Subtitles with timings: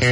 [0.00, 0.08] 向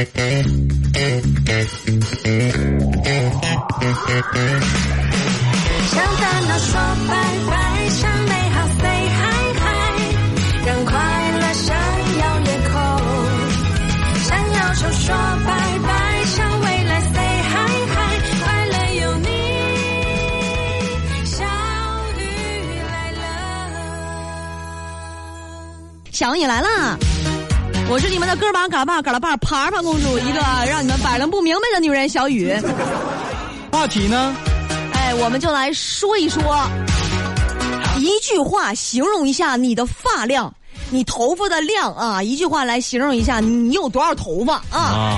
[6.15, 6.77] 烦恼说
[7.07, 7.11] 拜
[7.49, 7.51] 拜，
[7.89, 9.19] 向美好 say hi
[9.57, 9.65] hi，
[10.63, 10.93] 让快
[11.31, 11.75] 乐闪
[12.19, 12.73] 耀夜空。
[14.21, 15.05] 向忧愁说
[15.47, 15.49] 拜
[15.87, 15.89] 拜，
[16.25, 17.17] 向未来 say
[17.49, 17.51] hi
[17.89, 17.97] hi，
[18.43, 19.27] 快乐有你，
[21.25, 21.41] 小
[22.19, 22.21] 雨
[22.87, 23.23] 来了。
[26.11, 26.95] 小雨来啦！
[27.91, 30.39] 我是你们的哥巴嘎巴嘎拉巴爬爬公主，一个
[30.69, 32.55] 让你们摆弄不明白的女人小雨。
[33.73, 34.35] 话题呢？
[34.93, 36.39] 哎，我们就来说一说，
[37.97, 40.53] 一句话形容一下你的发量，
[40.91, 44.77] 你头发的量啊，一句话来形容一下你有多少头发啊。
[44.77, 45.17] 啊，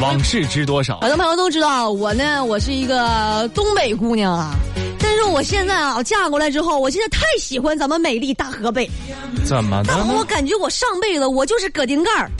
[0.00, 1.10] 往事知多少很？
[1.10, 4.54] 多朋友都知道，我呢，我是一个东北姑娘啊。
[5.30, 8.90] 我现在啊，嫁过来之后，我现在太喜欢咱们美丽大河北。
[9.44, 10.24] 怎么的但我？
[10.24, 12.30] 感觉我上辈子我就是葛丁盖儿，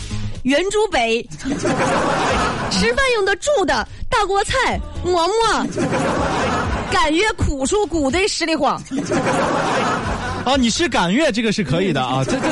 [0.43, 1.23] 圆珠北，
[2.71, 5.67] 吃饭用的住的大锅菜馍馍，
[6.91, 8.75] 赶月苦处鼓的十里晃。
[10.45, 12.23] 啊， 你是赶月，这个是可以的啊。
[12.25, 12.49] 这这这，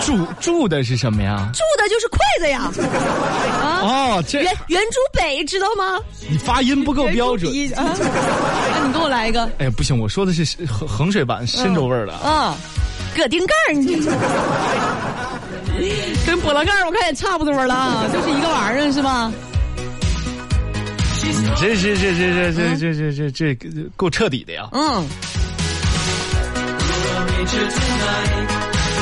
[0.00, 1.50] 住住的是什么呀？
[1.54, 2.70] 住的就是筷子呀，
[3.62, 5.98] 啊，哦，这圆圆珠北知道吗？
[6.28, 7.52] 你发音不够标准。
[7.52, 7.74] 你给
[8.98, 12.12] 我来一个哎，不行，我说的是衡衡水版深州味儿的。
[12.14, 12.56] 啊，
[13.16, 14.10] 葛丁盖儿，你这
[16.26, 19.30] 跟菠萝盖儿我看也差不多了啊，就是一个玩意儿是吧？
[21.24, 23.56] 你这这这这这这这这这这
[23.96, 24.68] 够彻底的呀！
[24.72, 25.06] 嗯。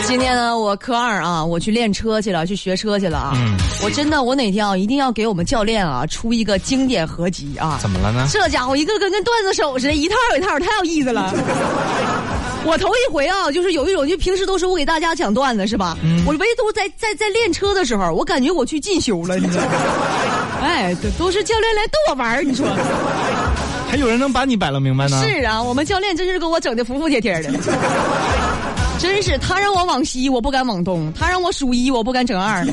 [0.04, 3.32] 今天呢，我科二啊，我去练车去了，去学车去了啊。
[3.36, 7.78] 嗯我真的，我哪天啊，一定要给我们教练啊出一个经典合集啊。
[7.80, 8.28] 怎么了呢？
[8.30, 11.32] 这家伙一个个跟段子手似的，一套一套，太有意思了。
[12.64, 15.96] 我头一回啊，就是有一种，就平时都是我给大家讲段子是吧？
[16.04, 19.70] 嗯我唯独在在在练车的时候，我感觉我去进修了，你知道吗？
[20.62, 22.66] 哎，都都是教练来逗我玩儿你说。
[23.88, 25.20] 还有人能把你摆弄明白呢？
[25.26, 27.50] 是啊，我们教练真是给我整的服服帖帖的。
[29.02, 32.64] 真是，他让我往西，我不敢往东；他让我数一，我不敢整二；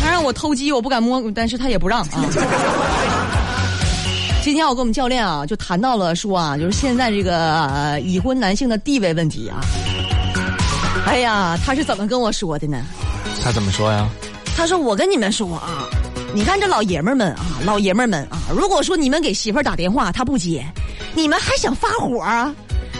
[0.00, 2.24] 他让我偷鸡，我不敢摸，但是他也不让啊。
[4.40, 9.58] 今天我跟我们教练啊，就谈到了说啊，就是现在这个、呃、已婚男性的地位问题啊。
[11.04, 12.80] 哎呀，他是怎么跟我说的呢？
[13.42, 14.08] 他怎么说呀？
[14.56, 15.88] 他说：“我跟你们说啊，
[16.32, 20.64] 你看这老爷们儿们啊，老爷们儿们啊，如果说你们给媳妇儿打电话，他不接，
[21.12, 22.54] 你们还想发火啊？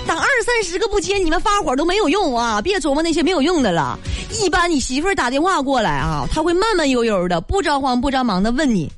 [0.08, 2.62] 打二三十个不接，你们发火都没有用啊！
[2.62, 3.98] 别琢磨那些没有用的了。
[4.42, 8.91] 一般你媳妇儿打电话过来啊，他会慢慢悠悠的，不着慌不着忙的问你。”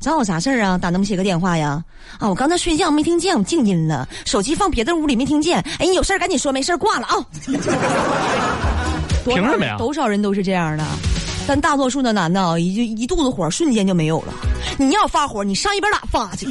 [0.00, 0.76] 找我啥事儿啊？
[0.76, 1.82] 打那么些个电话呀？
[2.18, 5.64] 啊，我刚才睡觉没听见，我静音了，手机放别的屋里没听见。
[5.78, 7.16] 哎，你有事儿赶紧说，没事儿挂了啊。
[9.24, 10.84] 凭什么呀多少人都是这样的，
[11.46, 14.34] 但大多数的男的啊，一一肚子火瞬间就没有了。
[14.76, 16.46] 你要发火，你上一边打发去，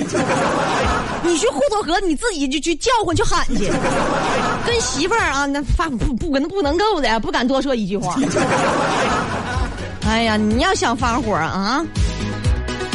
[1.23, 3.69] 你去护头河，你自己就去叫唤去喊去，
[4.65, 8.15] 跟媳妇儿啊那发不不跟不能够的，不敢多说一句话。
[10.05, 11.85] 哎呀，你要想发火啊！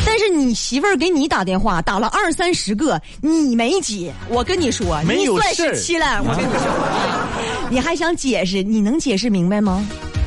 [0.07, 4.13] 但是你媳妇儿给你打电话，打了二三十个，你没接。
[4.29, 6.23] 我跟你说，没有你算是气了。
[6.23, 8.63] 我跟你说，啊你还想解释？
[8.63, 9.85] 你能解释明白吗？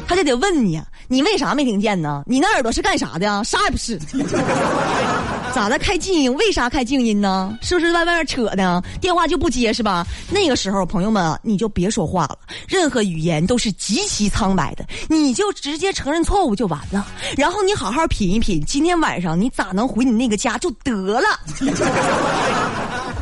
[0.07, 2.23] 他就得问你，你为啥没听见呢？
[2.25, 3.43] 你那耳朵是干啥的呀？
[3.43, 3.99] 啥也不是。
[5.53, 5.77] 咋的？
[5.79, 6.33] 开静音？
[6.35, 7.57] 为啥开静音呢？
[7.61, 8.81] 是不是在外面扯呢？
[9.01, 10.05] 电话就不接是吧？
[10.29, 12.37] 那个时候，朋友们，你就别说话了，
[12.67, 17.05] 任何语言都是极其苍白的，你就直接承认错误就完了。
[17.35, 21.27] 然后你好好品一品，今天晚上你咋能回你那个家就得了。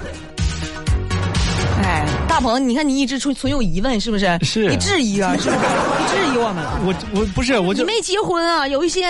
[2.36, 4.38] 哎，大鹏，你看你一直存存有疑问，是不是？
[4.44, 5.56] 是你质疑啊，是不是？
[5.56, 6.82] 你质疑我们了。
[6.84, 9.02] 我我不是我就你没结婚啊，有一些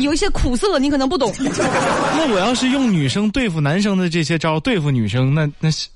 [0.00, 1.32] 有一些苦涩，你可能不懂。
[1.40, 5.88] 那我要是用女生对付男生的这些招对付女生，那那是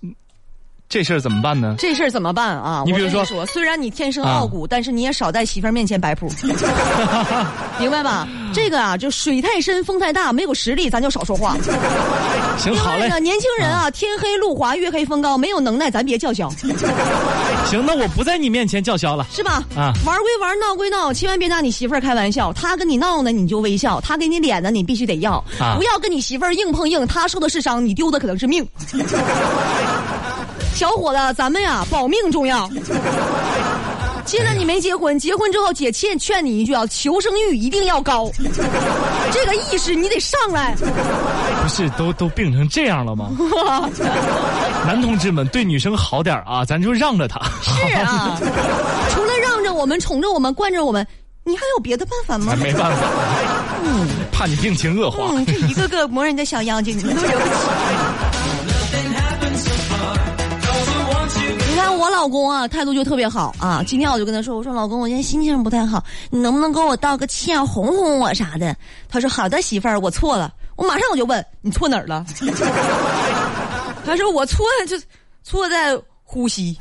[0.91, 1.77] 这事儿怎么办呢？
[1.79, 2.83] 这事儿怎么办啊？
[2.85, 6.29] 你比如说说，虽然你天生傲骨，但是你也少在媳妇儿面前摆谱，
[7.79, 8.27] 明白吧？
[8.53, 11.57] 这个啊，就水太深，风太大，没有实力，咱就少说话。
[12.59, 16.51] 行，好嘞年轻人啊，天黑路滑，月黑风高，没有能耐，咱别叫嚣，
[17.71, 19.25] 行，那我不在你面前叫嚣了。
[19.31, 19.63] 是吧？
[19.77, 22.53] 啊玩归玩，闹归闹，千万别拿你媳妇儿开玩笑。
[22.53, 25.35] 她跟你闹呢，你就微笑；她给你脸呢，你必须得要。
[25.61, 28.67] 啊不要跟你媳妇儿硬碰硬，她受的是伤，你丢的可能是命。
[30.81, 32.67] 小伙子，咱们呀，保命重要。
[34.25, 38.31] 现在你没结婚，结婚之后，姐劝劝你一句啊，求生欲一定要高，
[39.31, 40.75] 这个意识你得上来。
[41.63, 43.31] 不是都都病成这样了吗？
[44.87, 47.39] 男同志们对女生好点儿啊，咱就让着她。
[47.61, 48.41] 是啊，
[49.11, 51.07] 除了让着我们、宠着我们、惯着我们，
[51.45, 52.57] 你还有别的办法吗？
[52.59, 53.03] 没办法，
[53.85, 55.27] 嗯，怕你病情恶化。
[55.33, 57.51] 嗯，这一个个磨人的小妖精，你们都惹不起。
[62.11, 63.83] 老公啊，态度就特别好啊。
[63.87, 68.77] 今天我就跟他说：“我说老公，我现在心情不太好，你能不能给我道个歉，哄哄我啥的？”
[69.09, 72.25] 他说：“好的，媳妇儿，我错了。”我马上我就问：“你错哪儿了？”
[74.07, 74.99] 他说：“我错就
[75.43, 76.77] 错在呼吸。”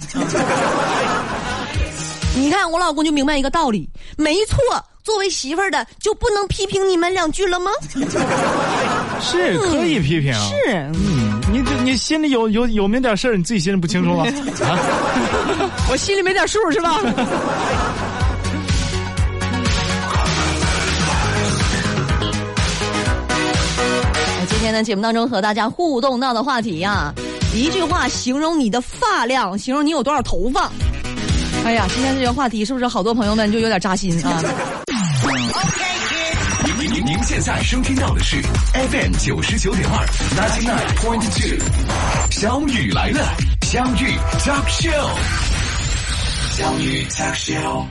[2.35, 4.57] 你看我老公就明白一个道理，没错。
[5.01, 7.71] 作为媳妇儿的就不能批评你们两句了吗？
[9.19, 14.23] 是可以批评，是，嗯，你你心里有有有没点事儿，你自己心里不清楚吗？
[14.63, 14.77] 啊，
[15.89, 16.99] 我心里没点数是吧？
[24.47, 27.13] 今天的节目当中和大家互动到的话题呀，
[27.55, 30.69] 一句话形容你的发量，形容你有多少头发。
[31.65, 34.41] 哎呀，今天这个话题是不是好多朋友们就有点扎心啊？
[36.79, 38.41] 您您您现在收听到的是
[38.73, 40.05] FM 九十九点二
[40.37, 41.59] ，ninety nine point two，
[42.31, 45.09] 小雨来了，相遇 talk show，
[46.55, 47.85] 相遇 talk show。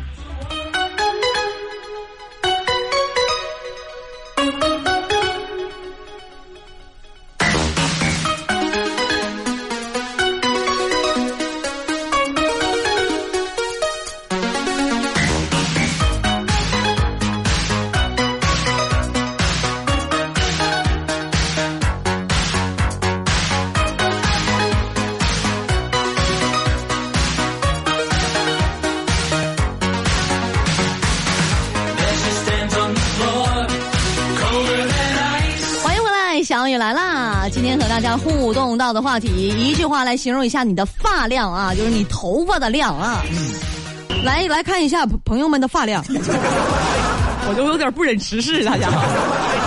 [38.59, 43.23] 动到的话题，一句话来形容一下你的发量啊，就是你头发的量啊。
[43.31, 43.55] 嗯
[44.25, 48.89] 来来看一下朋友们的发量， 我就有点不忍直视大家。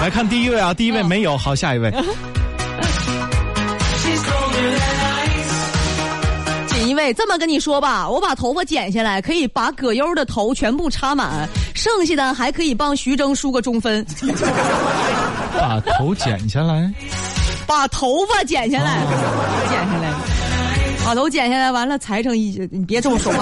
[0.01, 1.89] 来看第一位啊，第一位没有，好，下一位。
[6.67, 14.05] 锦衣卫，这么跟你说吧，我把头发剪下来，可以把葛优的头全部插满，剩下的还可以帮徐峥梳个中分。
[15.57, 16.93] 把头剪下来，
[17.71, 18.97] 把头发剪下来，
[19.69, 20.13] 剪下来，
[21.05, 23.39] 把头剪下来，完了裁成一，你别这么说话，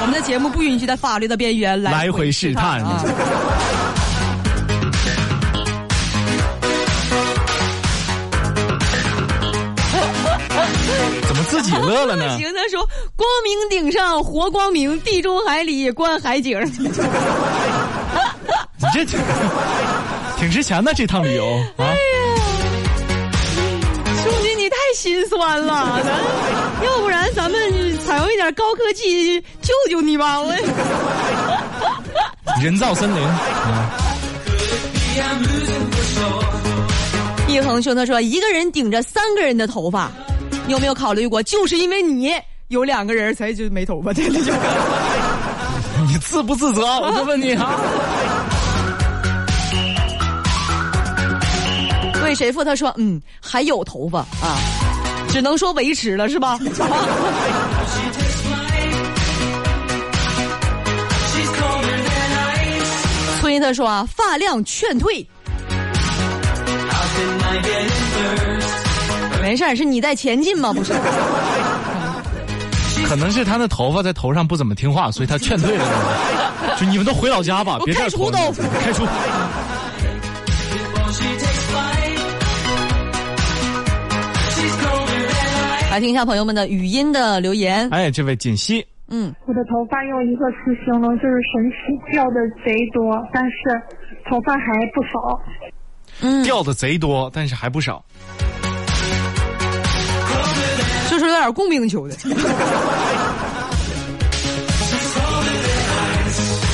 [0.00, 3.02] 我们的节目不允许在法律的边缘来来回试探啊。
[11.26, 12.24] 怎么自己乐了呢？
[12.38, 16.56] 行，他说光明顶上活光明，地中海里观海景。
[18.78, 19.18] 你这挺
[20.38, 21.44] 挺值钱的这趟旅游
[21.76, 21.84] 啊！
[21.86, 22.35] 兄弟，你太
[24.96, 27.60] 心酸了，咱要不然咱们
[27.98, 30.50] 采用一点高科技救救你吧，我。
[32.62, 33.38] 人造森林啊！
[37.46, 40.10] 一恒兄他说，一个人顶着三个人的头发，
[40.66, 42.32] 你有没有考虑过，就是因为你
[42.68, 44.22] 有两个人才就没头发的？
[46.08, 46.86] 你自不自责？
[47.00, 47.70] 我就问你啊！
[52.24, 52.64] 为谁付？
[52.64, 54.56] 他说，嗯，还有头发啊，
[55.36, 56.58] 只能说维持了，是吧？
[63.38, 65.26] 崔他说啊，发量劝退。
[69.42, 70.72] 没事儿，是你在前进吗？
[70.72, 70.94] 不是，
[73.06, 75.84] 可能是他的头发在头上不怎么听话，所以他劝退了。
[76.80, 78.38] 就你们都回老家吧，别开除都
[78.82, 79.06] 开除。
[85.96, 87.88] 来听一下朋友们的语音的留言。
[87.88, 93.56] 哎，这位锦溪，嗯，我的头发用一个词形容就是神奇，掉的贼多，但是
[94.28, 94.60] 头发还
[94.94, 95.40] 不少。
[96.20, 98.04] 嗯，掉的贼多，但是还不少。
[101.08, 102.14] 就是有点供不应求的。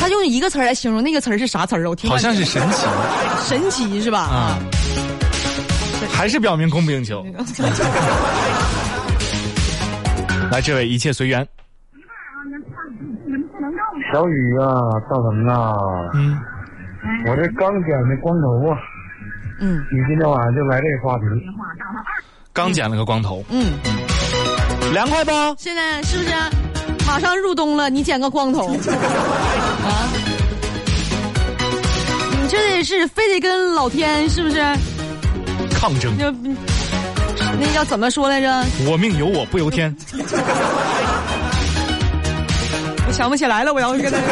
[0.00, 1.90] 他用一个词儿来形容，那个词儿是啥词儿啊？
[1.90, 2.86] 我听好像是神奇，
[3.46, 4.18] 神奇是吧？
[4.18, 4.58] 啊，
[6.12, 7.24] 还是表明供不应求。
[10.52, 11.48] 来，这位一切随缘。
[14.12, 14.68] 小雨啊，
[15.08, 15.72] 大鹏啊，
[16.12, 16.38] 嗯，
[17.26, 18.76] 我这刚剪的光头啊，
[19.60, 21.24] 嗯你今天晚上就来这个话题。
[22.52, 23.64] 刚剪了个光头，嗯，
[24.92, 25.30] 凉快不？
[25.56, 26.30] 现在是不是
[27.06, 27.88] 马上入冬了？
[27.88, 28.76] 你剪个光头 啊？
[32.42, 34.60] 你这得是非得跟老天是不是？
[35.80, 36.30] 抗争，就
[37.64, 38.64] 那叫怎么说来着？
[38.86, 39.94] 我命由我不由天。
[43.06, 44.26] 我想不起来了，我要是跟他说。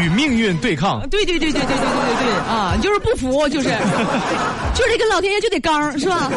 [0.00, 1.06] 与命运对抗。
[1.08, 2.72] 对对对对对对对对对啊！
[2.76, 3.68] 你就是不服，就是，
[4.74, 6.30] 就是这个老天爷就得刚，是吧？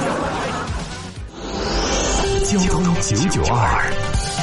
[2.46, 3.94] 交通九九二，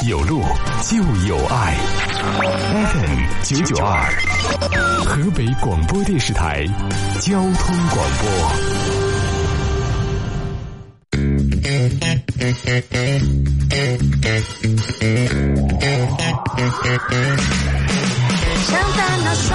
[0.09, 0.43] 有路
[0.85, 0.97] 就
[1.27, 1.75] 有爱。
[2.73, 4.09] FM 九九二，
[5.05, 6.65] 河北广播电视台
[7.21, 8.88] 交通广播。
[18.69, 19.53] Santa nos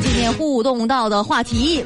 [0.00, 1.84] 今天互动到的话题，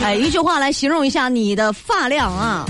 [0.00, 2.64] 哎，一句话来形容一下你的发量啊。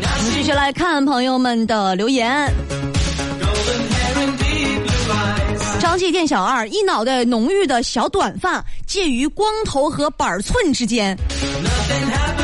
[0.00, 2.52] 我们继续来看朋友们的留言。
[5.80, 11.16] 张继店小二一脑袋浓郁的小短发，介于光头和板寸之间。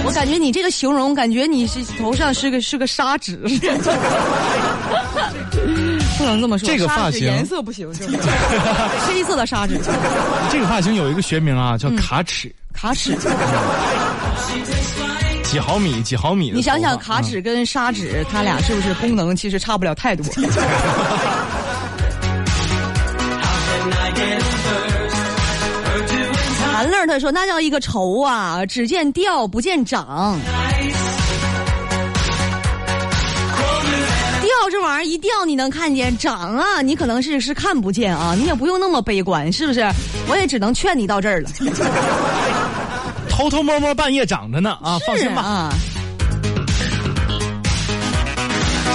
[0.04, 3.38] 我感觉你这个形容，感觉你是头上是个是个砂纸。
[6.24, 8.18] 不能这么说，这个发型颜色不行， 是不是？
[9.06, 9.78] 黑色的砂纸，
[10.50, 13.14] 这个发型有一个学名啊，嗯叫卡尺，卡尺。
[15.44, 16.56] 几毫米几毫米的。
[16.56, 20.24] 你想想，卡嗯尺跟砂纸，它俩是不是功能其实差不了太多？
[26.72, 30.38] 韩乐他说：“那叫一个愁啊，只见掉不见长。
[34.70, 39.86] 这玩意儿一掉你能看见，长啊你可能是是看不见啊，你也不用那么悲观，是不是？
[40.28, 41.50] 我也只能劝你到这儿了。
[43.28, 45.42] 偷偷摸摸半夜长着呢啊，放心吧。
[45.42, 45.72] 啊。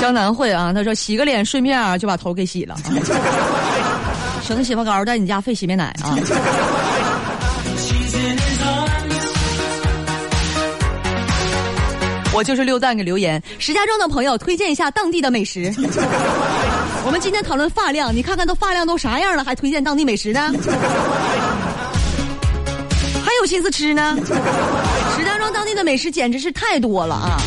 [0.02, 2.88] 江南会啊，他说洗个脸顺便啊就把头给洗了，啊、
[4.42, 6.18] 省洗发膏，在你家费洗面奶啊。
[12.40, 15.70] 我就是六赞给留言，石家庄的朋友推荐一下当地的美食。
[17.06, 20.50] 我们今天讨论发量，你看看都发量都啥样了，还推荐当地美食呢？
[23.22, 24.18] 还有心思吃呢？
[25.18, 27.42] 石家庄当地的美食简直是太多了啊！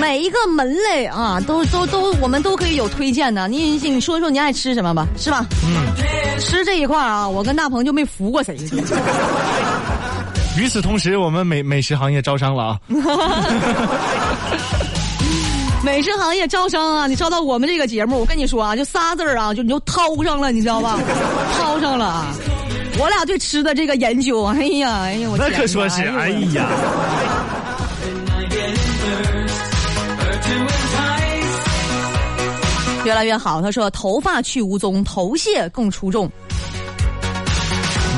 [0.00, 3.46] 每一个门类啊，都都都，我们都可以有推荐的。
[3.46, 5.46] 你你你说说你爱吃什么吧，是吧？
[5.64, 8.58] 嗯，吃这一块啊，我跟大鹏就没服过谁。
[10.56, 12.78] 与此同时，我们美美食行业招商了啊！
[15.84, 20.98] 美食行业招商啊，你招到我们这个节目，我跟你说啊，就仨字儿啊，就你就掏上了，你知道吧？
[21.58, 22.34] 掏上了啊！
[22.98, 26.68] 我俩对吃的这个研究，哎呀，哎呀，我那可说是，哪哎呀，
[33.04, 33.60] 越来越好。
[33.60, 36.30] 他说头发去无踪，头屑更出众。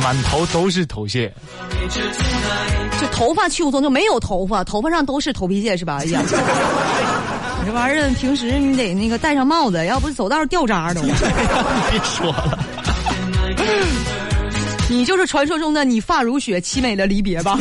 [0.07, 1.33] 满头都是头屑。
[3.01, 5.99] 就头发去无踪，就没有头发，头发上都是头皮屑是吧？
[6.01, 6.23] 哎呀，
[7.59, 11.01] 你这玩意儿平时你得那个戴上帽子，要不走道掉渣都。
[11.03, 11.11] 你
[11.91, 12.57] 别说了，
[14.89, 17.59] 你就是传说中的你发如雪，凄美的离别吧。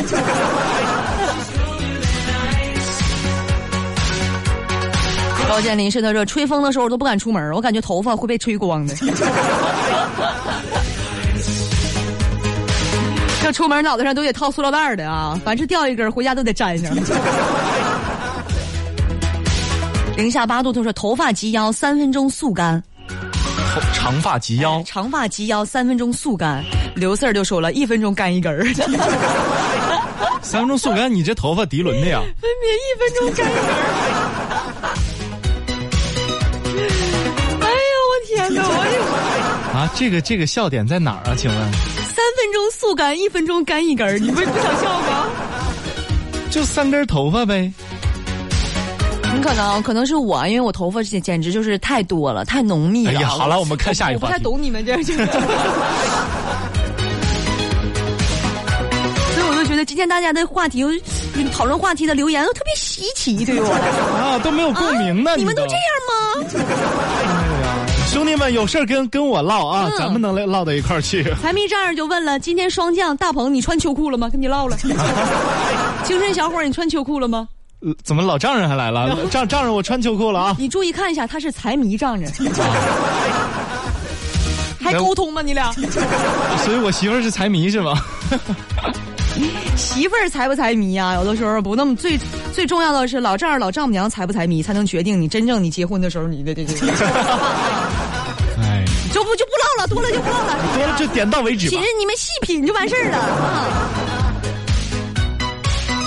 [5.48, 8.94] 高建林是他说，吹风的时候都不敢出门，我感觉头发会被吹光的。
[13.46, 16.92] 这出门脑袋上都得套塑料袋儿的啊，凡是掉一根，回家都得粘上。
[20.16, 22.82] 零下八度，他说头发及腰，三分钟速干。
[23.94, 26.60] 长发及腰，长发及腰，三分钟速干。
[26.96, 28.66] 刘四儿就说了一分钟干一根儿，
[30.42, 32.20] 三分钟速干，你这头发涤纶的呀？
[32.40, 33.70] 分别一分钟干一根儿。
[37.60, 38.64] 哎呀，我天哪！
[38.66, 41.34] 我啊，这个这个笑点在哪儿啊？
[41.36, 41.56] 请问，
[42.16, 45.26] 三分钟速干，一分钟干一根儿，你不不想笑吗？
[46.50, 47.70] 就三根头发呗。
[49.22, 53.10] 很可能，可能是我，因为我头发简简直就是太多了，太浓密了。
[53.10, 55.18] 哎呀好了我们看下一个我不太懂你们这样， 所以
[59.46, 59.66] 我就。
[59.66, 60.82] 觉得今天大家的话题，
[61.34, 64.00] 嗯讨论话题的留言都特别稀奇，对于我来说。
[64.16, 65.32] 啊，都没有共鸣呢。
[65.36, 66.14] 你们都都这样吗？
[68.06, 71.22] 兄弟们有事儿跟跟我唠啊，嗯咱们能唠唠到一块儿去。
[71.42, 74.28] 财迷丈人就问了：今天霜降，大鹏你穿秋裤了吗？
[74.30, 74.76] 跟你唠了。
[76.04, 77.46] 青春小伙，你穿秋裤了吗？
[77.82, 79.14] 呃怎么老丈人还来了？
[79.30, 80.56] 丈丈人，我穿秋裤了啊！
[80.58, 82.32] 你注意看一下，他是财迷丈人。
[84.80, 85.42] 还沟通吗？
[85.42, 85.70] 你俩
[86.64, 87.92] 所以我媳妇儿是财迷是吗？
[89.76, 91.14] 媳妇儿财不财迷啊？
[91.16, 92.18] 有的时候不那么最
[92.54, 96.72] 最重要的是老丈人老丈母娘财不财迷，才能决定你真正你结婚的时候你的这个。
[99.16, 100.54] 哎，就不就不唠了，多了就不唠了。
[100.74, 101.80] 多了就点到为止吧品。
[101.98, 103.64] 你们细品就完事儿了啊。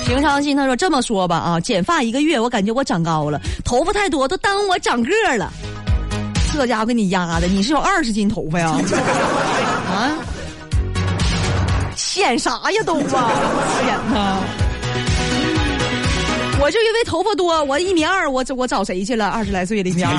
[0.05, 5.51] 平常心，他说这么说吧啊，剪发一个月，我感觉我长高了，头发太多都耽误我长个儿了。
[6.53, 8.69] 这家伙给你压的，你是有二十斤头发呀？
[9.89, 10.13] 啊？
[11.95, 13.31] 显啥呀都啊！
[13.83, 14.37] 显呐！
[16.61, 19.27] 我就因为头发多，我一米二，我我找谁去了？
[19.27, 20.11] 二十来岁的一米二。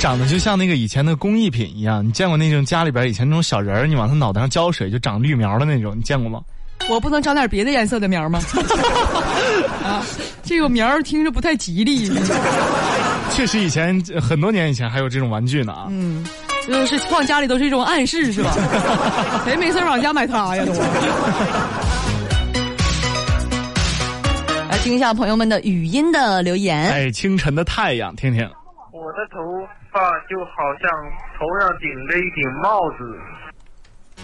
[0.00, 6.40] 长得就像那个以前的工艺品一样，你见过那种家里边以前那种小人儿，你往他脑袋上浇水就长绿苗的那种，你见过吗？
[6.88, 8.40] 我不能长点别的颜色的苗吗？
[9.84, 10.02] 啊，
[10.42, 12.10] 这个苗听着不太吉利。
[13.30, 15.86] 确实，以前呃很多年以前还有这种玩具呢啊。
[15.90, 16.24] 嗯，
[16.66, 18.54] 就是放家里都是一种暗示，是吧？
[19.44, 20.72] 谁没事往家买它呀都？
[24.70, 26.90] 来听一下朋友们的语音的留言。
[26.90, 28.48] 哎，清晨的太阳，听听。
[28.92, 29.38] 我的头
[29.92, 30.90] 发就好像
[31.38, 32.98] 头上顶着一顶帽子，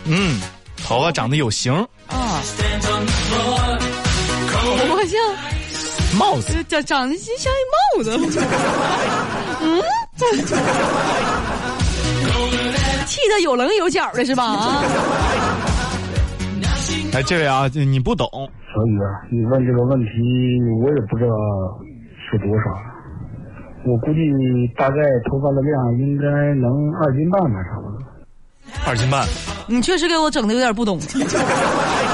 [0.06, 0.40] 嗯，
[0.86, 1.72] 头发长得有型，
[2.08, 2.40] 啊，
[4.52, 5.18] 头发像
[6.18, 6.62] 帽子。
[6.64, 8.10] 长长得像一帽子。
[9.62, 9.82] 嗯，
[13.06, 14.44] 气得有棱有角的是吧？
[14.44, 14.82] 啊，
[17.12, 20.10] 哎，这位啊，你不懂，小雨啊，你问这个问题，
[20.82, 21.34] 我也不知道
[22.30, 22.64] 是多少。
[23.86, 24.20] 我估计
[24.76, 24.96] 大概
[25.30, 26.24] 头发的量应该
[26.60, 27.98] 能二斤半吧，差不多。
[28.84, 29.24] 二斤半。
[29.68, 30.98] 你确实给我整的有点不懂，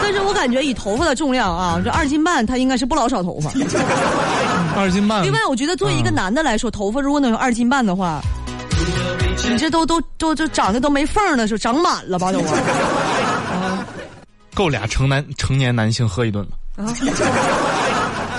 [0.02, 3.50] 但是我感觉以头发的重量啊，这二斤半它应该是不老少头发。
[4.76, 5.22] 二斤半。
[5.22, 8.20] 另外，我觉得作为一个男的来说，头发如果能有二斤半的话，
[9.50, 13.84] 你这都都都都长得都没缝儿了，就长满了吧都啊？
[14.54, 16.50] 够俩成男成年男性喝一顿了。
[16.84, 16.88] 啊，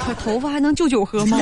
[0.07, 1.39] 这头发还能就酒喝吗？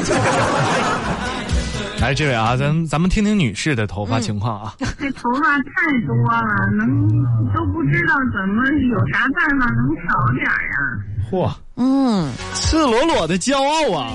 [2.01, 4.73] 来，这位啊，咱咱们听听女士的头发情况啊。
[4.99, 5.63] 这 头发太
[6.07, 7.07] 多了，能
[7.53, 10.75] 都不知道怎么有啥办法能少点儿呀？
[11.29, 14.11] 嚯，嗯，赤裸裸的骄傲啊！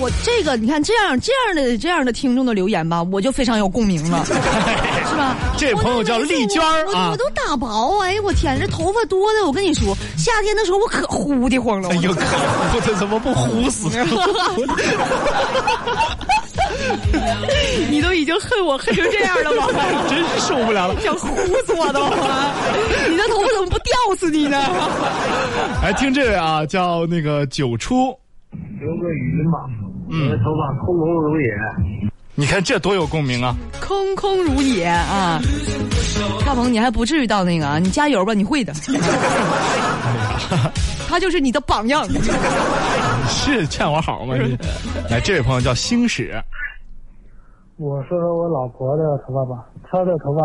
[0.00, 4.24] 我这个你看这样这样的这样的听众的留言吧，我就非常有共鸣了，
[5.08, 5.36] 是吧？
[5.56, 11.88] 这位朋友叫丽娟儿啊我我都打薄，哎呀我天，这头发多的，我跟你说， 夏天的时候我可呼的慌了。
[11.90, 13.88] 哎呦，可我这怎么不呼死？
[17.90, 19.66] 你都已经恨我恨成这样了吗？
[20.08, 21.00] 真是受不了了。
[21.00, 22.00] 想呼死我都！
[23.08, 24.58] 你的头发怎么不吊死你呢？
[25.82, 28.06] 来听这位啊，叫那个九初，
[28.80, 29.58] 留个语音吧。
[30.08, 31.48] 我的头发空空如也。
[32.36, 33.54] 你看这多有共鸣啊！
[33.80, 35.40] 空空如也啊！
[36.44, 38.72] 大鹏，你还不至于到那个啊，你加油吧，你会的。
[41.08, 42.04] 他就是你的榜样。
[43.28, 44.34] 是劝我好吗？
[44.36, 44.58] 你
[45.08, 46.42] 来，这位朋友叫星矢，
[47.76, 50.40] 我说说我老婆的头发吧，她的头发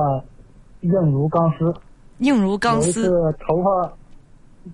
[0.81, 1.73] 硬如钢丝，
[2.19, 3.09] 硬如钢丝。
[3.47, 3.91] 头发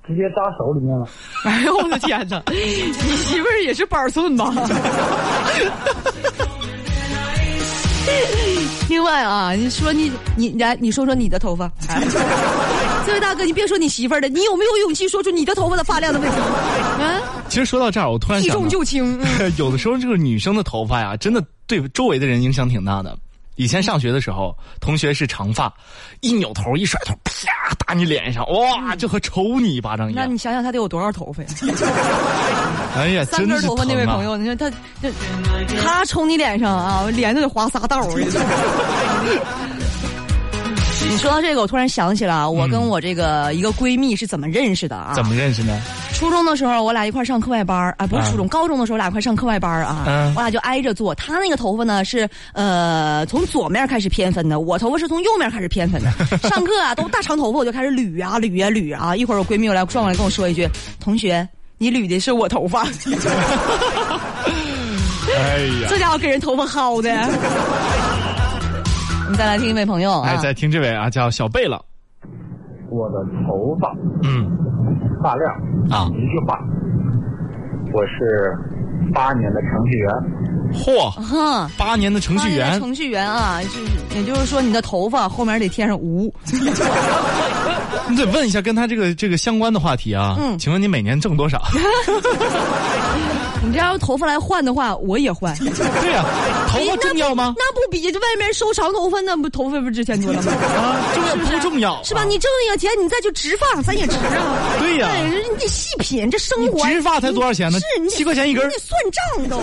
[0.05, 1.07] 直接扎手里面了。
[1.45, 2.43] 哎呦我的天哪！
[2.49, 4.53] 你媳妇儿也是板寸吧？
[8.89, 11.71] 另外啊，你说你你来，你说说你的头发。
[11.87, 12.03] 哎
[13.05, 16.37] 这位大哥，你别说你媳妇儿的，你有没有勇气说出你的头发的发量的问题？
[16.37, 19.19] 啊，其实说到这儿，我突然避想避，重就轻。
[19.21, 23.15] 嗯 有的时候这个女生的头发呀，真的对周围的人影响挺大的。
[23.55, 25.73] 以前上学的时候，同学是长发，
[26.21, 30.37] 一扭头一甩头，啪打你脸上，哇，就和抽你一巴掌一样那你。
[30.37, 31.49] 想想他得有多少头发呀？
[32.95, 35.11] 哎呀，三根头发那位朋友，你看他这
[35.81, 38.09] 他冲你脸上啊，脸都得划仨道儿。
[41.09, 45.13] 你说到这个，我突然想起了啊，我跟我这个一个闺蜜是怎么认识的啊？
[45.15, 45.79] 怎么认识呢？
[46.13, 50.03] 初中的时候，我俩一块儿上课外班儿啊，不是啊初中，高中的时候，俩一块儿上课外班儿啊。
[50.07, 51.13] 嗯我俩就挨着坐。
[51.15, 56.11] 她那个头发呢是呃从左面开始偏分的，我头发是从右面开始偏分的。
[56.49, 59.15] 上课啊都大长头发，我就开始捋呀、捋呀、捋啊。
[59.15, 60.67] 一会儿我闺蜜又来转过来跟我说一句
[60.99, 62.85] ：“同学，你捋的是我头发。
[65.37, 67.09] ”哎呀，这家伙给人头发薅的。
[69.37, 71.83] 再来听一位朋友啊，哎，再听这位啊，叫小贝了，
[72.89, 73.93] 我的头发，
[74.23, 74.49] 嗯，
[75.21, 75.51] 发量
[75.89, 76.59] 啊一句话，
[77.93, 78.57] 我是
[79.13, 80.09] 八年的程序员。
[80.73, 81.69] 嚯，哈。
[81.77, 83.81] 八年的程序员，程序员啊，就是
[84.17, 86.33] 也就是说，你的头发后面得添上无。
[88.09, 90.35] 你得问一下跟他这个这个相关的话题啊。
[90.39, 91.61] 嗯请问你每年挣多少？
[93.65, 95.57] 你这要头发来换的话，我也换。
[95.57, 96.23] 对呀、
[96.69, 97.55] 头发重要吗？
[97.57, 100.51] 那不比这外面收长头发，那不头发不值钱多了吗？
[100.51, 102.03] 啊，重要不重要？
[102.03, 102.23] 是吧？
[102.23, 104.77] 你挣那个钱，你再去植发，咱也值啊。
[104.79, 106.85] 对呀、哎，你得细品这生活。
[106.87, 109.61] 植发才多少钱呢是你七块钱一根你得算账都。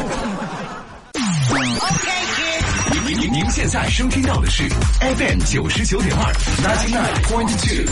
[3.04, 4.64] 您您您现在收听到的是
[5.00, 7.86] FM 九十九点二，ninety nine point two，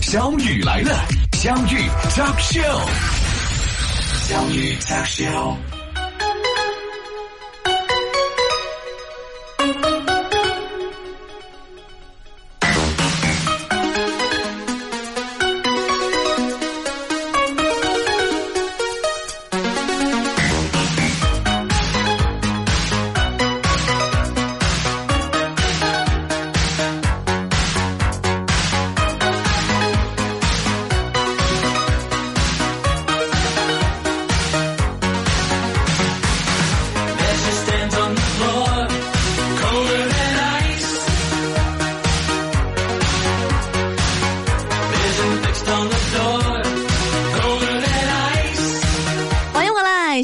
[0.00, 1.78] 小雨来了，相遇
[2.10, 2.80] Talk Show，
[4.28, 4.76] 相遇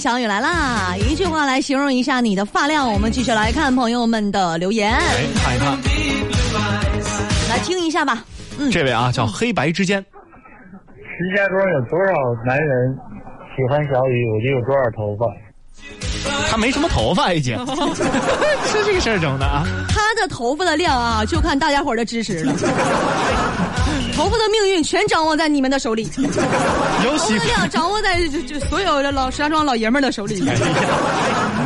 [0.03, 0.97] 小雨来啦！
[0.97, 5.79] 一句话来形容一下你的发量，我们继续来看朋友们的留言，哎，看一看
[7.49, 8.25] 来听一下吧。
[8.59, 12.13] 嗯这位啊，叫黑白之间，石家庄有多少
[12.45, 12.99] 男人
[13.55, 15.25] 喜欢小雨，我就有多少头发。
[16.51, 17.57] 他没什么头发已经，
[18.67, 19.63] 是这个事儿整的啊。
[19.89, 22.53] 他的头发的量啊，就看大家伙的支持了。
[24.13, 26.23] 头发的命运全掌握在你们的手里，头
[27.05, 30.41] 有喜发的量 掌握在这这所有的老石家庄老爷们儿的手里。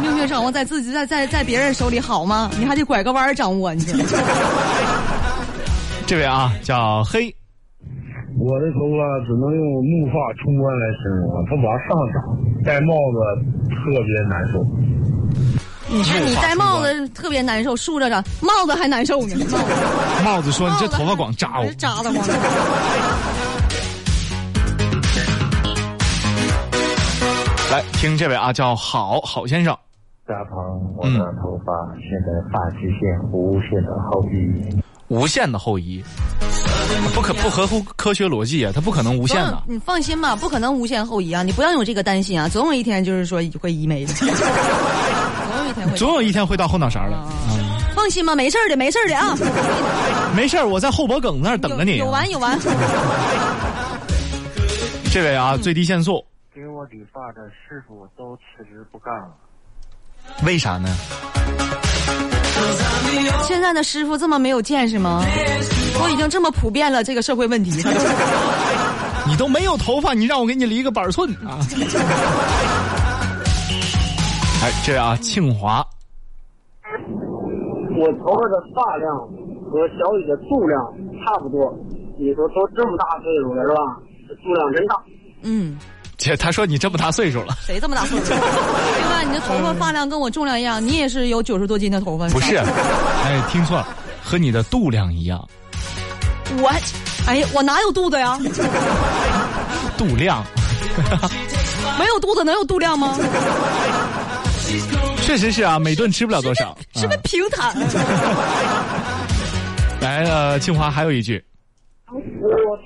[0.02, 2.50] 命运掌握在自己在在在别人手里好吗？
[2.58, 3.98] 你还得拐个弯儿掌握，你说。
[6.06, 7.34] 这位啊，叫黑，
[8.38, 12.16] 我的头发只能用怒发冲冠来形容了，它往上长，
[12.64, 13.18] 戴帽子
[13.74, 14.62] 特别难受。
[15.88, 19.36] 你是你戴帽子特别难受，竖着长，帽子还难受呢。
[19.50, 19.64] 帽子
[20.24, 21.72] 帽子说你这头发光扎我。
[21.74, 22.26] 扎的慌。
[27.70, 29.76] 来听这位啊，叫好好先生，
[30.26, 30.56] 大鹏，
[30.96, 36.02] 我的头发现在发际线无限的后移，无限的后移，
[37.14, 39.62] 不可不合乎科学逻辑啊，它不可能无限的。
[39.66, 41.42] 你放心吧，不可能无限后移啊！
[41.42, 44.14] 你不要有这个担心啊，总有一天就是说会移没的，
[45.76, 45.96] 天会。
[45.96, 47.16] 总有一天会到后脑勺的。
[47.94, 49.36] 放心吧，没事儿的，没事儿的啊，
[50.36, 51.96] 没事儿，我在后脖梗那儿等着你。
[51.96, 52.58] 有完有完。
[55.12, 56.22] 这位啊，最低限速，
[56.54, 59.28] 给我理发的师傅都辞职不干了。
[60.44, 60.88] 为啥呢？
[63.46, 65.24] 现在的师傅这么没有见识吗？
[65.98, 67.70] 都已经这么普遍了，这个社会问题。
[69.26, 71.58] 你都没有头发，你让我给你理个板寸啊！
[74.66, 75.86] 哎，这啊，庆华，
[77.96, 79.16] 我头发的发量
[79.70, 80.82] 和小雨的度量
[81.24, 81.72] 差不多，
[82.18, 83.96] 你说都这么大岁数了是吧？
[84.28, 84.96] 这度量真大。
[85.42, 85.78] 嗯，
[86.16, 88.26] 姐，他说你这么大岁数了，谁这么大岁数？
[88.34, 88.38] 对
[89.08, 89.22] 吧？
[89.22, 92.28] 你的头发发量跟我重量一样，你也是有九十多斤的头发。
[92.30, 92.56] 不是？
[92.56, 93.86] 哎，听错了，
[94.20, 95.48] 和你的度量一样，
[96.60, 96.68] 我，
[97.28, 98.36] 哎呀，我哪有肚子呀？
[99.96, 100.42] 度量，
[102.00, 103.16] 没有肚子能有度量吗？
[105.22, 106.76] 确实是啊，每顿吃不了多少。
[106.94, 107.76] 是不是啊平坦？
[110.00, 111.42] 来了，清华还有一句，
[112.10, 112.18] 我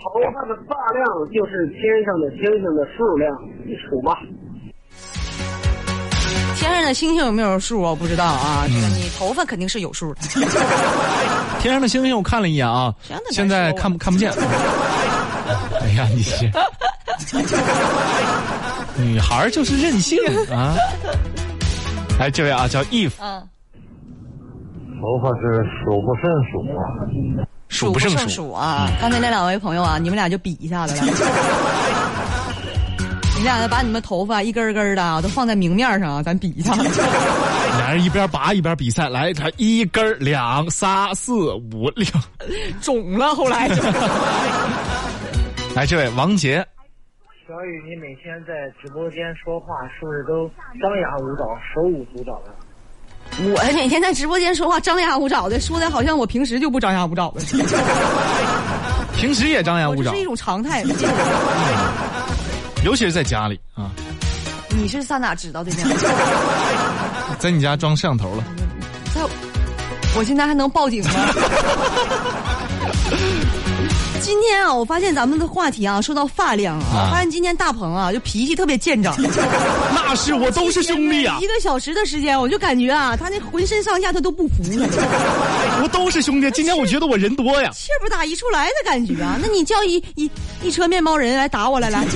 [0.02, 3.32] 头发的发量就是天上的星星的数量，
[3.66, 4.18] 你数吧。
[6.56, 8.64] 天上的星星有没有数我不知道啊。
[8.68, 10.20] 嗯这个你头发肯定是有数的。
[11.60, 12.94] 天上的星星我看了一眼啊
[13.30, 14.30] 现在看不看不见。
[15.80, 16.48] 哎呀，你是
[18.96, 20.18] 女孩就是任性
[20.52, 20.74] 啊！
[22.20, 23.48] 哎，这位啊叫 Eve，嗯，
[25.00, 26.84] 头发是数不胜数啊。
[27.92, 28.90] 不数胜胜数啊！
[29.00, 31.02] 刚才那两位朋友啊，你们俩就比一下子了。
[33.38, 36.74] 你俩把你们头发一根儿根儿的啊，都放在明面上啊，咱比一下。
[36.74, 42.06] 俩人一边拔一边比赛，来，他一根两仨四五六，
[42.82, 43.82] 肿了，后来就。
[45.74, 46.62] 来，这位王杰，
[47.50, 50.48] 小雨，你每天在直播间说话是不是都
[50.80, 52.54] 张牙舞爪、手舞足蹈的？
[53.52, 57.40] 我每天在直播间说话张牙舞爪的，说的好像我平时就不张牙舞爪的。
[59.18, 60.84] 平时也张牙舞爪这是一，种常态。
[62.84, 63.90] 尤其是在家里啊，
[64.70, 65.78] 你是上哪知道的呢？
[67.40, 68.44] 在你家装摄像头了。
[69.12, 69.22] 在，
[70.16, 71.10] 我现在还能报警吗？
[74.22, 79.14] 今天啊，我发现咱们的话题啊，说到发量啊，发现今天大鹏啊，就脾气特别见长。
[79.94, 84.86] 那是我都是兄弟啊一，个小时的时间，我就感觉啊，他那浑身上下他都不服了，
[85.82, 86.50] 我都是兄弟。
[86.50, 87.70] 今天我觉得我人多呀。
[87.72, 89.38] 气不打一处来的感觉啊。
[89.40, 90.30] 那你叫一一
[90.62, 92.04] 一车面包人来打我来来。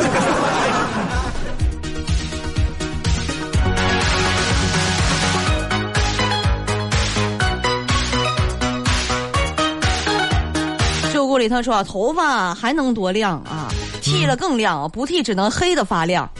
[11.34, 13.66] 旧故里特说啊，头发还能多亮啊？
[14.00, 16.30] 剃了更亮，不剃只能黑的发亮。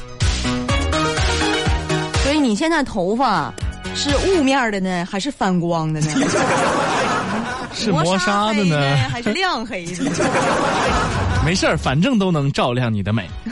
[2.23, 3.53] 所以你现在头发
[3.97, 6.13] 是雾面的呢，还是反光的呢？
[7.75, 10.05] 是磨砂的呢，还是亮黑的？
[11.45, 13.29] 没事儿，反正都能照亮你的美。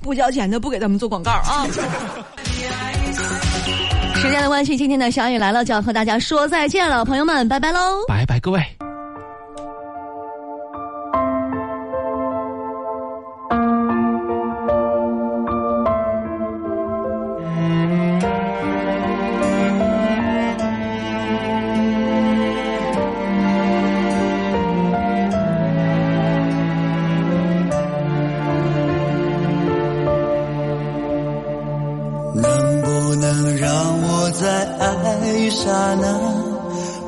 [0.00, 1.66] 不交钱的不给他们做广告啊！
[4.22, 8.04] 时间的关系，今天的小雨来了就要和大家说再见了，朋友们，拜拜喽！
[8.06, 8.62] 拜拜，各位。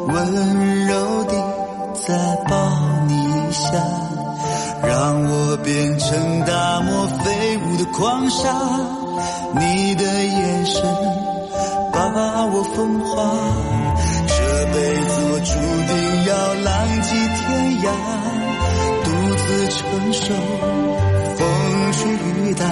[0.06, 1.32] 温柔地
[2.06, 2.14] 再
[2.48, 2.52] 抱
[3.06, 3.70] 你一下，
[4.82, 8.52] 让我变成大漠飞舞的狂沙，
[9.54, 10.82] 你的眼神
[11.92, 12.00] 把
[12.46, 13.12] 我风化，
[14.26, 14.34] 这
[14.72, 15.52] 辈子我注
[15.88, 15.92] 定
[16.26, 16.32] 要
[16.64, 17.42] 浪迹天
[17.82, 17.86] 涯，
[19.04, 19.78] 独自承
[20.12, 20.24] 受
[21.36, 21.40] 风
[21.92, 22.62] 吹雨打。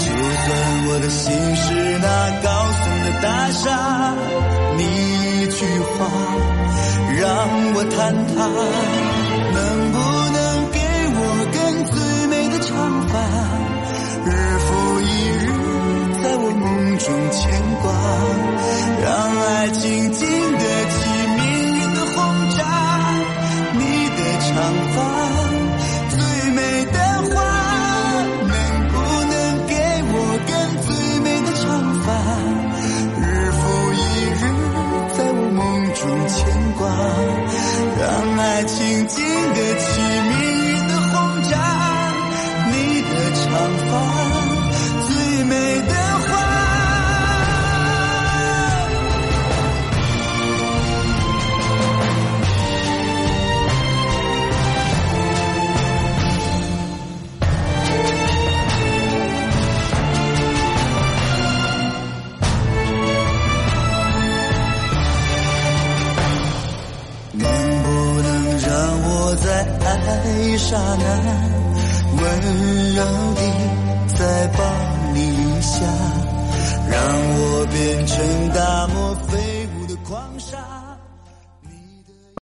[0.00, 0.06] 就
[0.44, 0.48] 算
[0.88, 1.22] 我的心
[1.56, 1.64] 是
[1.98, 2.06] 那
[2.42, 2.46] 高
[2.80, 3.64] 耸的大厦，
[4.76, 5.33] 你一
[5.64, 5.96] 句话
[7.20, 7.24] 让
[7.74, 7.96] 我坍
[8.34, 8.36] 塌。
[9.54, 9.58] 能
[9.92, 9.96] 不
[10.34, 10.38] 能
[10.72, 10.78] 给
[11.16, 11.18] 我
[11.52, 11.94] 根最
[12.28, 12.68] 美的长
[13.08, 13.12] 发，
[14.26, 14.68] 日复
[15.00, 15.04] 一
[15.40, 15.46] 日
[16.22, 16.62] 在我梦
[16.98, 17.40] 中牵
[17.80, 17.84] 挂，
[19.02, 19.06] 让
[19.46, 20.24] 爱情经